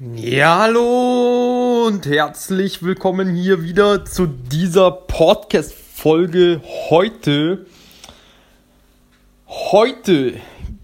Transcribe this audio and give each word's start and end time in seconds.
Ja, 0.00 0.60
hallo 0.60 1.88
und 1.88 2.06
herzlich 2.06 2.84
willkommen 2.84 3.34
hier 3.34 3.64
wieder 3.64 4.04
zu 4.04 4.28
dieser 4.28 4.92
Podcast-Folge 4.92 6.60
heute. 6.88 7.66
Heute 9.48 10.34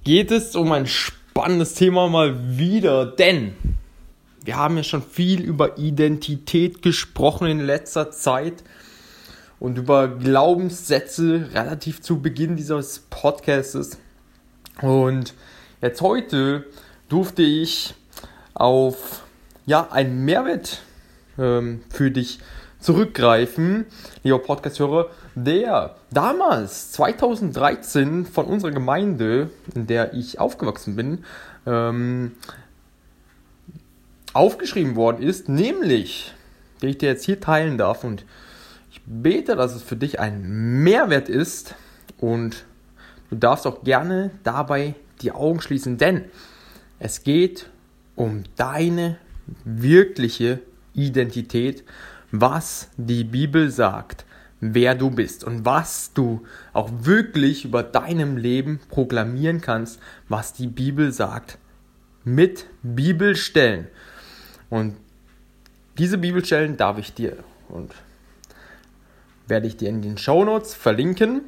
geht 0.02 0.32
es 0.32 0.56
um 0.56 0.72
ein 0.72 0.88
spannendes 0.88 1.74
Thema 1.74 2.08
mal 2.08 2.58
wieder, 2.58 3.06
denn 3.06 3.54
wir 4.44 4.56
haben 4.56 4.78
ja 4.78 4.82
schon 4.82 5.04
viel 5.04 5.42
über 5.42 5.78
Identität 5.78 6.82
gesprochen 6.82 7.46
in 7.46 7.60
letzter 7.60 8.10
Zeit 8.10 8.64
und 9.60 9.78
über 9.78 10.08
Glaubenssätze 10.08 11.50
relativ 11.52 12.02
zu 12.02 12.20
Beginn 12.20 12.56
dieses 12.56 12.98
Podcasts. 13.10 13.96
Und 14.82 15.34
jetzt 15.80 16.00
heute 16.00 16.66
durfte 17.08 17.42
ich 17.42 17.94
auf 18.54 19.22
ja, 19.66 19.88
einen 19.90 20.24
Mehrwert 20.24 20.82
ähm, 21.38 21.82
für 21.90 22.10
dich 22.10 22.38
zurückgreifen, 22.80 23.86
lieber 24.22 24.38
Podcast-Hörer, 24.38 25.08
der 25.34 25.96
damals 26.10 26.92
2013 26.92 28.26
von 28.26 28.44
unserer 28.44 28.72
Gemeinde, 28.72 29.50
in 29.74 29.86
der 29.86 30.12
ich 30.12 30.38
aufgewachsen 30.38 30.94
bin, 30.94 31.24
ähm, 31.66 32.32
aufgeschrieben 34.34 34.96
worden 34.96 35.22
ist, 35.22 35.48
nämlich, 35.48 36.34
den 36.82 36.90
ich 36.90 36.98
dir 36.98 37.08
jetzt 37.08 37.24
hier 37.24 37.40
teilen 37.40 37.78
darf 37.78 38.04
und 38.04 38.26
ich 38.90 39.00
bete, 39.06 39.56
dass 39.56 39.74
es 39.74 39.82
für 39.82 39.96
dich 39.96 40.20
ein 40.20 40.82
Mehrwert 40.82 41.30
ist 41.30 41.74
und 42.18 42.64
du 43.30 43.36
darfst 43.36 43.66
auch 43.66 43.82
gerne 43.82 44.30
dabei 44.42 44.94
die 45.22 45.32
Augen 45.32 45.62
schließen, 45.62 45.96
denn 45.96 46.26
es 46.98 47.22
geht 47.22 47.70
um 48.16 48.44
deine 48.56 49.18
wirkliche 49.64 50.60
Identität, 50.94 51.84
was 52.30 52.88
die 52.96 53.24
Bibel 53.24 53.70
sagt, 53.70 54.24
wer 54.60 54.94
du 54.94 55.10
bist 55.10 55.44
und 55.44 55.64
was 55.64 56.12
du 56.14 56.44
auch 56.72 56.90
wirklich 57.02 57.64
über 57.64 57.82
deinem 57.82 58.36
Leben 58.36 58.80
proklamieren 58.88 59.60
kannst, 59.60 60.00
was 60.28 60.52
die 60.52 60.66
Bibel 60.66 61.12
sagt, 61.12 61.58
mit 62.24 62.66
Bibelstellen. 62.82 63.88
Und 64.70 64.96
diese 65.98 66.18
Bibelstellen 66.18 66.76
darf 66.76 66.98
ich 66.98 67.12
dir 67.12 67.36
und 67.68 67.92
werde 69.46 69.66
ich 69.66 69.76
dir 69.76 69.90
in 69.90 70.02
den 70.02 70.16
Show 70.16 70.44
Notes 70.44 70.74
verlinken. 70.74 71.42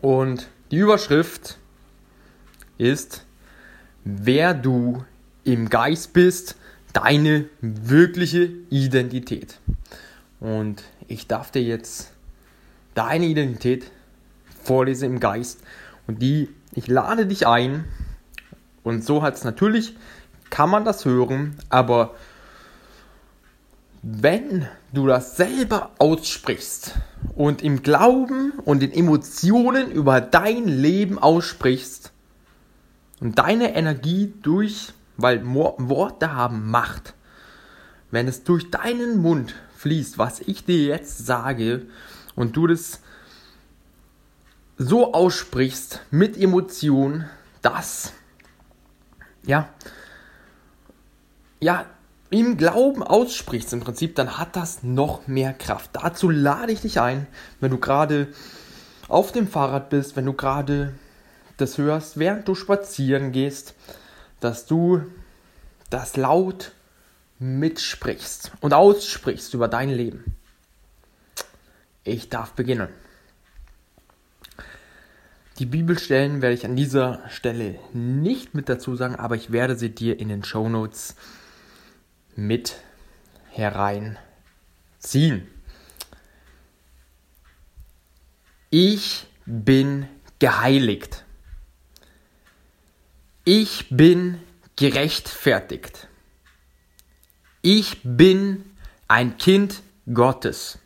Und 0.00 0.48
die 0.70 0.78
Überschrift 0.78 1.58
ist, 2.78 3.26
wer 4.04 4.54
du 4.54 5.04
im 5.44 5.68
Geist 5.68 6.12
bist, 6.12 6.56
deine 6.92 7.46
wirkliche 7.60 8.50
Identität. 8.70 9.58
Und 10.40 10.82
ich 11.08 11.26
darf 11.26 11.50
dir 11.50 11.62
jetzt 11.62 12.12
deine 12.94 13.26
Identität 13.26 13.90
vorlesen 14.62 15.14
im 15.14 15.20
Geist. 15.20 15.60
Und 16.06 16.20
die, 16.22 16.48
ich 16.74 16.86
lade 16.88 17.26
dich 17.26 17.46
ein. 17.46 17.84
Und 18.82 19.04
so 19.04 19.22
hat 19.22 19.34
es 19.34 19.44
natürlich, 19.44 19.96
kann 20.50 20.68
man 20.68 20.84
das 20.84 21.04
hören, 21.04 21.56
aber 21.70 22.14
wenn 24.02 24.66
du 24.92 25.06
das 25.06 25.36
selber 25.36 25.92
aussprichst 25.98 26.96
und 27.36 27.62
im 27.62 27.82
Glauben 27.82 28.52
und 28.64 28.82
in 28.82 28.92
Emotionen 28.92 29.92
über 29.92 30.20
dein 30.20 30.66
Leben 30.66 31.18
aussprichst 31.20 32.12
und 33.20 33.38
deine 33.38 33.76
Energie 33.76 34.34
durch, 34.42 34.92
weil 35.16 35.42
Worte 35.44 36.32
haben 36.34 36.70
Macht, 36.70 37.14
wenn 38.10 38.28
es 38.28 38.44
durch 38.44 38.70
deinen 38.70 39.18
Mund 39.18 39.54
fließt, 39.76 40.18
was 40.18 40.40
ich 40.40 40.64
dir 40.64 40.84
jetzt 40.84 41.26
sage, 41.26 41.86
und 42.34 42.56
du 42.56 42.66
das 42.66 43.00
so 44.78 45.12
aussprichst 45.12 46.00
mit 46.10 46.36
Emotion, 46.36 47.26
dass 47.60 48.12
ja, 49.44 49.68
ja, 51.60 51.86
im 52.30 52.56
Glauben 52.56 53.02
aussprichst 53.02 53.72
im 53.72 53.80
Prinzip, 53.80 54.14
dann 54.14 54.38
hat 54.38 54.56
das 54.56 54.82
noch 54.82 55.26
mehr 55.26 55.52
Kraft. 55.52 55.90
Dazu 55.92 56.30
lade 56.30 56.72
ich 56.72 56.80
dich 56.80 57.00
ein, 57.00 57.26
wenn 57.60 57.70
du 57.70 57.78
gerade 57.78 58.28
auf 59.08 59.32
dem 59.32 59.46
Fahrrad 59.46 59.90
bist, 59.90 60.16
wenn 60.16 60.24
du 60.24 60.32
gerade 60.32 60.94
das 61.58 61.76
hörst, 61.76 62.18
während 62.18 62.48
du 62.48 62.54
spazieren 62.54 63.32
gehst, 63.32 63.74
dass 64.44 64.66
du 64.66 65.02
das 65.90 66.16
laut 66.16 66.72
mitsprichst 67.38 68.52
und 68.60 68.72
aussprichst 68.72 69.52
über 69.54 69.68
dein 69.68 69.90
Leben. 69.90 70.36
Ich 72.04 72.28
darf 72.28 72.52
beginnen. 72.52 72.88
Die 75.58 75.66
Bibelstellen 75.66 76.40
werde 76.42 76.54
ich 76.54 76.64
an 76.64 76.76
dieser 76.76 77.28
Stelle 77.28 77.78
nicht 77.92 78.54
mit 78.54 78.68
dazu 78.68 78.96
sagen, 78.96 79.16
aber 79.16 79.36
ich 79.36 79.52
werde 79.52 79.76
sie 79.76 79.90
dir 79.90 80.18
in 80.18 80.28
den 80.28 80.44
Show 80.44 80.68
Notes 80.68 81.14
mit 82.34 82.76
hereinziehen. 83.50 85.46
Ich 88.70 89.26
bin 89.44 90.08
geheiligt. 90.38 91.24
Ich 93.44 93.88
bin 93.90 94.40
gerechtfertigt. 94.76 96.06
Ich 97.60 97.98
bin 98.04 98.64
ein 99.08 99.36
Kind 99.36 99.82
Gottes. 100.14 100.78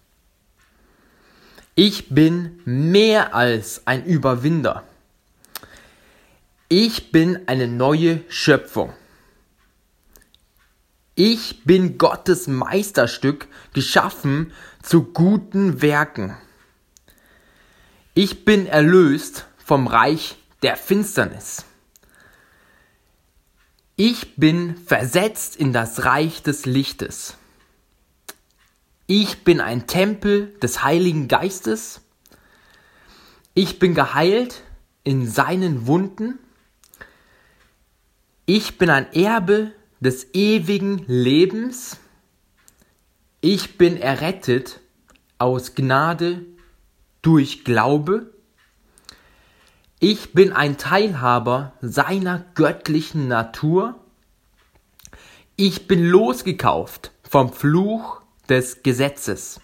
Ich 1.75 2.09
bin 2.09 2.63
mehr 2.65 3.35
als 3.35 3.87
ein 3.87 4.07
Überwinder. 4.07 4.85
Ich 6.71 7.13
bin 7.13 7.47
eine 7.47 7.69
neue 7.69 8.23
Schöpfung. 8.31 8.95
Ich 11.15 11.63
bin 11.65 11.99
Gottes 11.99 12.47
Meisterstück, 12.47 13.49
geschaffen 13.75 14.55
zu 14.83 15.03
guten 15.05 15.83
Werken. 15.83 16.39
Ich 18.15 18.47
bin 18.47 18.67
erlöst 18.67 19.45
vom 19.63 19.87
Reich 19.87 20.37
der 20.63 20.79
Finsternis. 20.79 21.67
Ich 23.99 24.37
bin 24.37 24.77
versetzt 24.77 25.57
in 25.57 25.73
das 25.73 26.05
Reich 26.05 26.43
des 26.43 26.67
Lichtes. 26.67 27.39
Ich 29.07 29.43
bin 29.43 29.59
ein 29.63 29.87
Tempel 29.87 30.55
des 30.61 30.85
Heiligen 30.85 31.29
Geistes. 31.29 32.03
Ich 33.55 33.79
bin 33.79 33.95
geheilt 33.95 34.65
in 35.03 35.27
seinen 35.27 35.87
Wunden. 35.87 36.39
Ich 38.45 38.77
bin 38.77 38.91
ein 38.91 39.11
Erbe 39.15 39.73
des 40.01 40.35
ewigen 40.35 40.99
Lebens. 41.07 41.97
Ich 43.41 43.79
bin 43.79 43.97
errettet 43.97 44.81
aus 45.39 45.75
Gnade 45.75 46.45
durch 47.23 47.65
Glaube. 47.65 48.31
Ich 50.09 50.35
bin 50.35 50.53
ein 50.53 50.79
Teilhaber 50.79 51.73
seiner 51.81 52.45
göttlichen 52.55 53.27
Natur. 53.27 53.97
Ich 55.57 55.89
bin 55.89 56.05
losgekauft 56.05 57.11
vom 57.29 57.53
Fluch 57.53 58.21
des 58.49 58.85
Gesetzes. 58.85 59.61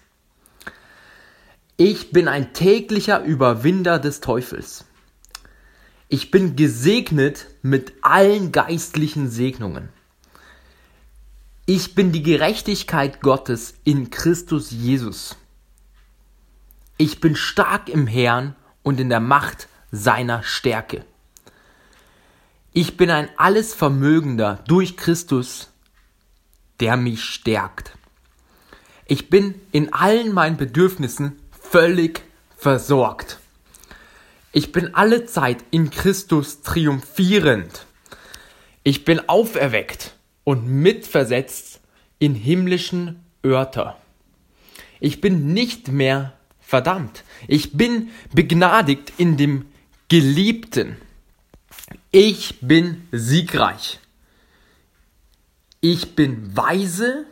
Ich 1.77 2.11
bin 2.11 2.27
ein 2.27 2.51
täglicher 2.51 3.23
Überwinder 3.23 3.99
des 3.99 4.19
Teufels. 4.19 4.83
Ich 6.09 6.29
bin 6.29 6.57
gesegnet 6.57 7.47
mit 7.61 7.93
allen 8.01 8.51
geistlichen 8.51 9.29
Segnungen. 9.29 9.87
Ich 11.65 11.95
bin 11.95 12.11
die 12.11 12.21
Gerechtigkeit 12.21 13.21
Gottes 13.21 13.75
in 13.85 14.09
Christus 14.09 14.71
Jesus. 14.71 15.37
Ich 16.97 17.21
bin 17.21 17.37
stark 17.37 17.87
im 17.87 18.07
Herrn 18.07 18.57
und 18.81 18.99
in 18.99 19.07
der 19.07 19.21
Macht 19.21 19.69
seiner 19.93 20.41
Stärke. 20.41 21.05
Ich 22.73 22.97
bin 22.97 23.11
ein 23.11 23.29
Allesvermögender 23.37 24.63
durch 24.67 24.97
Christus, 24.97 25.71
der 26.79 26.97
mich 26.97 27.23
stärkt. 27.23 27.95
Ich 29.05 29.29
bin 29.29 29.53
in 29.71 29.93
allen 29.93 30.33
meinen 30.33 30.57
Bedürfnissen 30.57 31.39
völlig 31.51 32.23
versorgt. 32.57 33.37
Ich 34.51 34.71
bin 34.71 34.95
alle 34.95 35.27
Zeit 35.27 35.63
in 35.69 35.91
Christus 35.91 36.63
triumphierend. 36.63 37.85
Ich 38.81 39.05
bin 39.05 39.29
auferweckt 39.29 40.15
und 40.43 40.67
mitversetzt 40.67 41.81
in 42.17 42.33
himmlischen 42.33 43.23
Örter. 43.45 43.97
Ich 44.99 45.21
bin 45.21 45.53
nicht 45.53 45.89
mehr 45.89 46.33
verdammt. 46.59 47.23
Ich 47.47 47.73
bin 47.73 48.09
begnadigt 48.33 49.13
in 49.17 49.37
dem 49.37 49.65
Geliebten. 50.13 50.97
Ich 52.11 52.59
bin 52.61 53.07
siegreich. 53.11 53.99
Ich 55.81 56.13
bin 56.13 56.55
weise, 56.55 57.25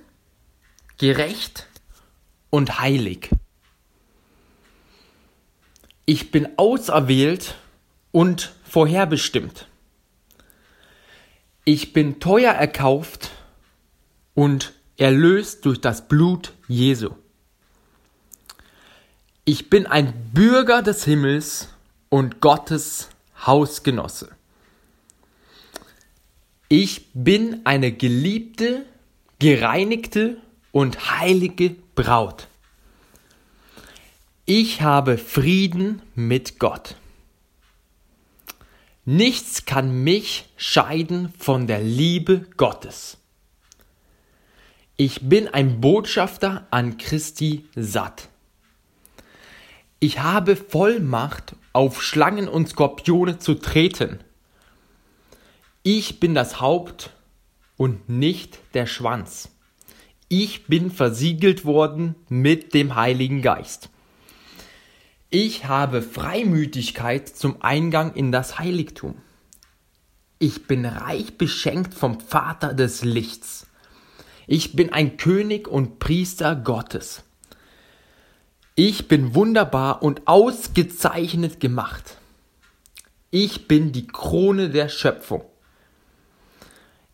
gerecht 0.98 1.68
und 2.50 2.80
heilig. 2.80 3.30
Ich 6.08 6.32
bin 6.32 6.58
auserwählt 6.58 7.54
und 8.12 8.52
vorherbestimmt. 8.64 9.68
Ich 11.66 11.94
bin 11.94 12.20
teuer 12.20 12.54
erkauft 12.54 13.30
und 14.34 14.74
erlöst 14.98 15.66
durch 15.66 15.80
das 15.80 16.08
Blut 16.08 16.54
Jesu. 16.68 17.12
Ich 19.46 19.70
bin 19.70 19.86
ein 19.86 20.32
Bürger 20.34 20.82
des 20.82 21.04
Himmels 21.04 21.68
und 22.12 22.42
Gottes 22.42 23.10
Hausgenosse. 23.48 24.36
Ich 26.68 27.08
bin 27.14 27.66
eine 27.66 27.94
geliebte, 27.94 28.86
gereinigte 29.40 30.38
und 30.74 31.10
heilige 31.10 31.76
Braut. 31.96 32.48
Ich 34.46 34.82
habe 34.82 35.18
Frieden 35.18 36.02
mit 36.14 36.60
Gott. 36.60 36.96
Nichts 39.06 39.66
kann 39.66 40.04
mich 40.04 40.50
scheiden 40.58 41.34
von 41.40 41.66
der 41.66 41.82
Liebe 41.82 42.46
Gottes. 42.58 43.18
Ich 44.98 45.30
bin 45.30 45.48
ein 45.48 45.80
Botschafter 45.80 46.68
an 46.72 46.98
Christi 46.98 47.66
satt. 47.74 48.31
Ich 50.04 50.20
habe 50.20 50.56
Vollmacht, 50.56 51.56
auf 51.74 52.02
Schlangen 52.02 52.48
und 52.48 52.68
Skorpione 52.68 53.38
zu 53.38 53.54
treten. 53.54 54.20
Ich 55.84 56.20
bin 56.20 56.34
das 56.34 56.60
Haupt 56.60 57.12
und 57.78 58.10
nicht 58.10 58.58
der 58.74 58.88
Schwanz. 58.88 59.50
Ich 60.28 60.66
bin 60.66 60.90
versiegelt 60.90 61.66
worden 61.66 62.16
mit 62.30 62.74
dem 62.74 62.96
Heiligen 62.96 63.44
Geist. 63.44 63.92
Ich 65.30 65.66
habe 65.66 66.02
Freimütigkeit 66.02 67.30
zum 67.30 67.62
Eingang 67.62 68.16
in 68.16 68.32
das 68.32 68.58
Heiligtum. 68.58 69.14
Ich 70.40 70.66
bin 70.66 70.84
reich 70.84 71.38
beschenkt 71.38 71.94
vom 71.94 72.20
Vater 72.20 72.74
des 72.74 73.04
Lichts. 73.04 73.68
Ich 74.48 74.76
bin 74.76 74.92
ein 74.92 75.18
König 75.18 75.68
und 75.68 76.00
Priester 76.00 76.56
Gottes. 76.56 77.24
Ich 78.76 79.08
bin 79.08 79.36
wunderbar 79.36 80.02
und 80.02 80.28
ausgezeichnet 80.28 81.60
gemacht. 81.60 82.18
Ich 83.30 83.68
bin 83.68 83.92
die 83.92 84.08
Krone 84.08 84.70
der 84.70 84.90
Schöpfung. 84.90 85.44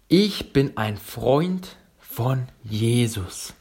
Ich 0.08 0.54
bin 0.54 0.78
ein 0.78 0.98
Freund 0.98 1.76
von 2.00 2.48
Jesus. 2.64 3.54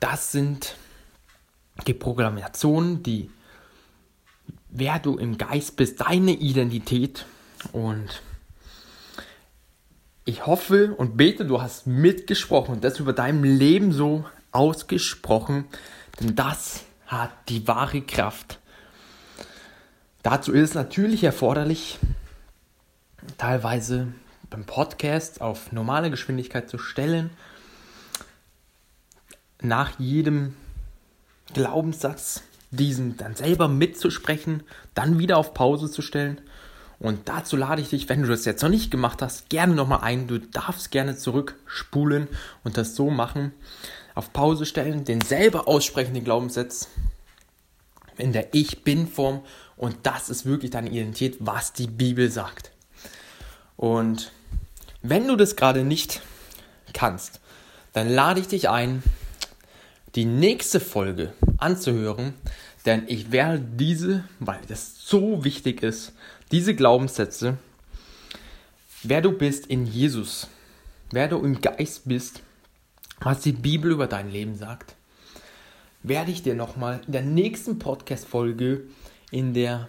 Das 0.00 0.32
sind 0.32 0.76
die 1.86 1.94
Programmation, 1.94 3.02
die 3.02 3.30
wer 4.68 4.98
du 4.98 5.16
im 5.16 5.38
Geist 5.38 5.76
bist, 5.76 6.00
deine 6.00 6.32
Identität 6.32 7.24
und 7.72 8.22
ich 10.24 10.46
hoffe 10.46 10.94
und 10.94 11.16
bete, 11.16 11.46
du 11.46 11.62
hast 11.62 11.86
mitgesprochen 11.86 12.74
und 12.74 12.84
das 12.84 12.98
über 12.98 13.12
deinem 13.12 13.44
Leben 13.44 13.92
so 13.92 14.24
ausgesprochen, 14.56 15.66
denn 16.20 16.34
das 16.34 16.84
hat 17.06 17.30
die 17.48 17.68
wahre 17.68 18.02
Kraft. 18.02 18.58
Dazu 20.22 20.52
ist 20.52 20.70
es 20.70 20.74
natürlich 20.74 21.22
erforderlich, 21.22 21.98
teilweise 23.38 24.08
beim 24.50 24.64
Podcast 24.64 25.40
auf 25.40 25.72
normale 25.72 26.10
Geschwindigkeit 26.10 26.68
zu 26.68 26.78
stellen, 26.78 27.30
nach 29.60 29.98
jedem 29.98 30.54
Glaubenssatz, 31.54 32.42
diesen 32.70 33.16
dann 33.16 33.36
selber 33.36 33.68
mitzusprechen, 33.68 34.62
dann 34.94 35.18
wieder 35.18 35.38
auf 35.38 35.54
Pause 35.54 35.90
zu 35.90 36.02
stellen. 36.02 36.40
Und 36.98 37.28
dazu 37.28 37.56
lade 37.56 37.82
ich 37.82 37.90
dich, 37.90 38.08
wenn 38.08 38.22
du 38.22 38.28
das 38.28 38.44
jetzt 38.44 38.62
noch 38.62 38.70
nicht 38.70 38.90
gemacht 38.90 39.22
hast, 39.22 39.48
gerne 39.48 39.74
nochmal 39.74 40.00
ein. 40.02 40.26
Du 40.26 40.38
darfst 40.38 40.90
gerne 40.90 41.16
zurückspulen 41.16 42.26
und 42.64 42.76
das 42.76 42.96
so 42.96 43.10
machen. 43.10 43.52
Auf 44.16 44.32
Pause 44.32 44.66
stellen, 44.66 45.04
den 45.04 45.20
selber 45.20 45.68
aussprechen, 45.68 46.14
den 46.14 46.24
Glaubenssatz 46.24 46.88
in 48.18 48.32
der 48.32 48.52
Ich 48.54 48.82
Bin-Form. 48.82 49.44
Und 49.76 49.98
das 50.02 50.30
ist 50.30 50.46
wirklich 50.46 50.72
deine 50.72 50.90
Identität, 50.90 51.36
was 51.38 51.72
die 51.72 51.86
Bibel 51.86 52.30
sagt. 52.30 52.72
Und 53.76 54.32
wenn 55.02 55.28
du 55.28 55.36
das 55.36 55.54
gerade 55.54 55.84
nicht 55.84 56.22
kannst, 56.94 57.40
dann 57.92 58.08
lade 58.08 58.40
ich 58.40 58.48
dich 58.48 58.68
ein, 58.68 59.02
die 60.14 60.24
nächste 60.24 60.80
Folge 60.80 61.34
anzuhören, 61.58 62.32
denn 62.86 63.04
ich 63.08 63.32
werde 63.32 63.60
diese, 63.60 64.24
weil 64.40 64.60
das 64.68 64.94
so 65.06 65.44
wichtig 65.44 65.82
ist, 65.82 66.12
diese 66.52 66.74
Glaubenssätze, 66.74 67.58
wer 69.02 69.20
du 69.20 69.32
bist 69.32 69.66
in 69.66 69.86
Jesus, 69.86 70.48
wer 71.10 71.28
du 71.28 71.38
im 71.38 71.60
Geist 71.60 72.02
bist, 72.06 72.40
was 73.20 73.40
die 73.40 73.52
Bibel 73.52 73.90
über 73.90 74.06
dein 74.06 74.30
Leben 74.30 74.56
sagt, 74.56 74.94
werde 76.02 76.30
ich 76.30 76.42
dir 76.42 76.54
nochmal 76.54 77.00
in 77.06 77.12
der 77.12 77.22
nächsten 77.22 77.78
Podcast-Folge 77.78 78.84
in 79.30 79.54
der 79.54 79.88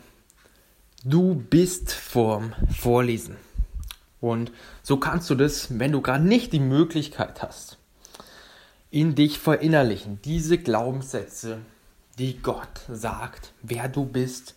Du 1.03 1.36
bist 1.36 1.93
Form 1.93 2.53
vorlesen. 2.75 3.38
Und 4.19 4.51
so 4.81 4.98
kannst 4.98 5.29
du 5.29 5.36
das, 5.36 5.79
wenn 5.79 5.91
du 5.91 6.01
gerade 6.01 6.24
nicht 6.24 6.53
die 6.53 6.60
Möglichkeit 6.60 7.41
hast, 7.43 7.77
in 8.89 9.15
dich 9.15 9.38
verinnerlichen. 9.38 10.19
Diese 10.25 10.57
Glaubenssätze, 10.57 11.60
die 12.17 12.41
Gott 12.41 12.81
sagt, 12.91 13.53
wer 13.62 13.88
du 13.88 14.05
bist. 14.05 14.55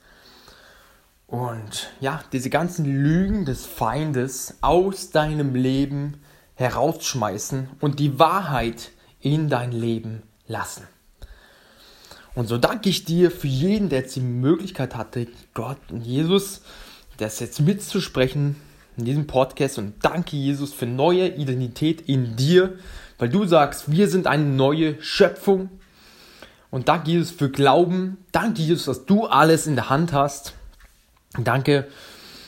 Und 1.27 1.91
ja, 2.01 2.25
diese 2.33 2.49
ganzen 2.51 2.87
Lügen 2.87 3.45
des 3.45 3.67
Feindes 3.67 4.57
aus 4.63 5.11
deinem 5.11 5.55
Leben 5.55 6.23
herausschmeißen 6.61 7.71
und 7.81 7.99
die 7.99 8.19
Wahrheit 8.19 8.91
in 9.21 9.49
dein 9.49 9.73
Leben 9.73 10.23
lassen. 10.47 10.87
Und 12.35 12.49
so 12.49 12.59
danke 12.59 12.91
ich 12.91 13.07
dir 13.07 13.31
für 13.31 13.49
jeden, 13.49 13.89
der 13.89 14.01
jetzt 14.01 14.15
die 14.15 14.21
Möglichkeit 14.21 14.95
hatte, 14.95 15.27
Gott 15.55 15.79
und 15.91 16.03
Jesus, 16.03 16.61
das 17.17 17.41
jetzt 17.41 17.61
mitzusprechen 17.61 18.57
in 18.99 19.07
diesem 19.07 19.27
Podcast. 19.27 19.79
Und 19.79 19.95
danke 20.03 20.37
Jesus 20.37 20.75
für 20.75 20.87
neue 20.87 21.29
Identität 21.29 22.03
in 22.03 22.37
dir, 22.37 22.79
weil 23.19 23.31
du 23.31 23.47
sagst, 23.47 23.91
wir 23.91 24.09
sind 24.09 24.27
eine 24.27 24.45
neue 24.45 25.03
Schöpfung. 25.03 25.71
Und 26.71 26.89
danke 26.89 27.11
Jesus 27.11 27.31
für 27.31 27.51
Glauben. 27.51 28.19
Danke 28.33 28.61
Jesus, 28.61 28.85
dass 28.85 29.07
du 29.07 29.27
alles 29.27 29.67
in 29.67 29.77
der 29.77 29.89
Hand 29.89 30.13
hast. 30.13 30.53
Danke, 31.43 31.89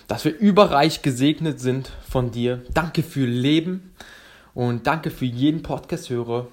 dass 0.09 0.25
wir 0.25 0.37
überreich 0.37 1.02
gesegnet 1.02 1.61
sind 1.61 1.90
von 2.09 2.30
dir. 2.30 2.62
Danke 2.75 3.02
für 3.02 3.26
Leben 3.26 3.94
und 4.54 4.87
danke 4.87 5.11
für 5.11 5.25
jeden 5.25 5.62
Podcast-Hörer. 5.62 6.49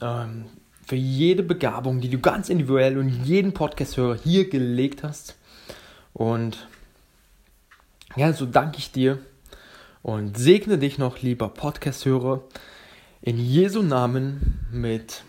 Ähm, 0.00 0.46
für 0.86 0.96
jede 0.96 1.42
Begabung, 1.42 2.00
die 2.00 2.10
du 2.10 2.18
ganz 2.18 2.48
individuell 2.48 2.98
und 2.98 3.08
jeden 3.24 3.54
Podcast-Hörer 3.54 4.18
hier 4.22 4.50
gelegt 4.50 5.02
hast. 5.02 5.36
Und 6.12 6.68
ja, 8.16 8.32
so 8.32 8.44
danke 8.46 8.78
ich 8.78 8.92
dir 8.92 9.18
und 10.02 10.36
segne 10.36 10.78
dich 10.78 10.98
noch, 10.98 11.22
lieber 11.22 11.48
Podcast-Hörer, 11.48 12.42
in 13.22 13.38
Jesu 13.38 13.82
Namen 13.82 14.66
mit 14.70 15.22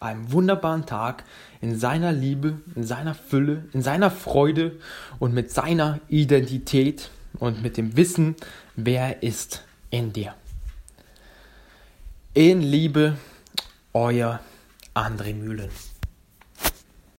einem 0.00 0.32
wunderbaren 0.32 0.86
Tag 0.86 1.24
in 1.60 1.78
seiner 1.78 2.12
Liebe, 2.12 2.60
in 2.74 2.84
seiner 2.84 3.14
Fülle, 3.14 3.64
in 3.72 3.82
seiner 3.82 4.10
Freude 4.10 4.76
und 5.18 5.34
mit 5.34 5.50
seiner 5.50 6.00
Identität 6.08 7.10
und 7.38 7.62
mit 7.62 7.76
dem 7.76 7.96
Wissen, 7.96 8.36
wer 8.76 9.16
er 9.16 9.22
ist 9.22 9.64
in 9.90 10.12
dir. 10.12 10.34
In 12.34 12.60
Liebe, 12.60 13.16
euer 13.92 14.40
André 14.94 15.34
Mühlen. 15.34 15.70